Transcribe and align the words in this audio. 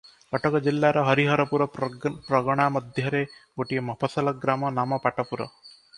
କଟକ 0.35 0.59
ଜିଲାର 0.67 1.03
ହରିହରପୁର 1.09 1.67
ପ୍ରଗନା 1.75 2.65
ମଧ୍ୟରେ 2.77 3.21
ଗୋଟିଏ 3.35 3.87
ମଫସଲ 3.91 4.35
ଗ୍ରାମ, 4.47 4.73
ନାମ 4.79 5.01
ପାଟପୁର। 5.05 5.49